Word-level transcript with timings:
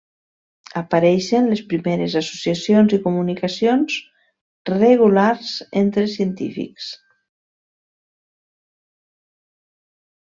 Apareixen 0.79 1.49
les 1.49 1.59
primeres 1.73 2.15
associacions 2.21 2.95
i 2.97 2.99
comunicacions 3.03 3.99
regulars 4.71 5.53
entre 5.83 6.09
científics. 6.15 6.89